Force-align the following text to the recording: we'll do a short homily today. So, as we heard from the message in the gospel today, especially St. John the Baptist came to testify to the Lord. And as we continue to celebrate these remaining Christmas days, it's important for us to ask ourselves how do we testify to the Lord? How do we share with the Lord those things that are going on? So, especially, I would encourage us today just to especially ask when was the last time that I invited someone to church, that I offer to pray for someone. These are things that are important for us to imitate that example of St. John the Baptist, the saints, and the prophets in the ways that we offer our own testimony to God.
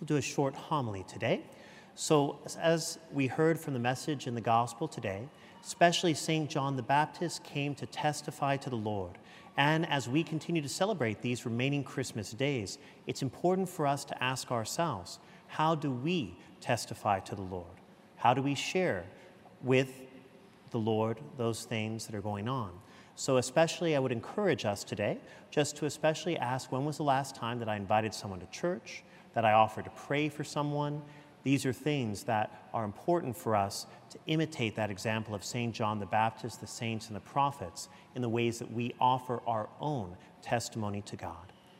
we'll 0.00 0.06
do 0.06 0.16
a 0.16 0.22
short 0.22 0.54
homily 0.54 1.04
today. 1.06 1.42
So, 1.94 2.38
as 2.58 2.98
we 3.12 3.26
heard 3.26 3.60
from 3.60 3.74
the 3.74 3.80
message 3.80 4.26
in 4.26 4.34
the 4.34 4.40
gospel 4.40 4.88
today, 4.88 5.28
especially 5.62 6.14
St. 6.14 6.48
John 6.48 6.76
the 6.76 6.82
Baptist 6.82 7.44
came 7.44 7.74
to 7.74 7.86
testify 7.86 8.56
to 8.58 8.70
the 8.70 8.76
Lord. 8.76 9.18
And 9.56 9.86
as 9.90 10.08
we 10.08 10.22
continue 10.22 10.62
to 10.62 10.68
celebrate 10.68 11.20
these 11.20 11.44
remaining 11.44 11.84
Christmas 11.84 12.30
days, 12.30 12.78
it's 13.06 13.20
important 13.20 13.68
for 13.68 13.86
us 13.86 14.04
to 14.06 14.22
ask 14.22 14.50
ourselves 14.50 15.18
how 15.48 15.74
do 15.74 15.90
we 15.90 16.34
testify 16.60 17.20
to 17.20 17.34
the 17.34 17.42
Lord? 17.42 17.66
How 18.16 18.32
do 18.32 18.40
we 18.40 18.54
share 18.54 19.04
with 19.62 20.00
the 20.70 20.78
Lord 20.78 21.18
those 21.36 21.64
things 21.64 22.06
that 22.06 22.14
are 22.14 22.22
going 22.22 22.48
on? 22.48 22.70
So, 23.16 23.36
especially, 23.36 23.96
I 23.96 23.98
would 23.98 24.12
encourage 24.12 24.64
us 24.64 24.82
today 24.82 25.18
just 25.50 25.76
to 25.76 25.86
especially 25.86 26.38
ask 26.38 26.72
when 26.72 26.86
was 26.86 26.96
the 26.96 27.02
last 27.02 27.34
time 27.34 27.58
that 27.58 27.68
I 27.68 27.76
invited 27.76 28.14
someone 28.14 28.40
to 28.40 28.46
church, 28.46 29.02
that 29.34 29.44
I 29.44 29.52
offer 29.52 29.82
to 29.82 29.90
pray 29.90 30.28
for 30.28 30.44
someone. 30.44 31.02
These 31.42 31.64
are 31.64 31.72
things 31.72 32.24
that 32.24 32.68
are 32.74 32.84
important 32.84 33.36
for 33.36 33.56
us 33.56 33.86
to 34.10 34.18
imitate 34.26 34.76
that 34.76 34.90
example 34.90 35.34
of 35.34 35.44
St. 35.44 35.74
John 35.74 35.98
the 35.98 36.06
Baptist, 36.06 36.60
the 36.60 36.66
saints, 36.66 37.06
and 37.08 37.16
the 37.16 37.20
prophets 37.20 37.88
in 38.14 38.22
the 38.22 38.28
ways 38.28 38.58
that 38.58 38.70
we 38.72 38.94
offer 39.00 39.40
our 39.46 39.68
own 39.80 40.16
testimony 40.42 41.02
to 41.02 41.16
God. 41.16 41.52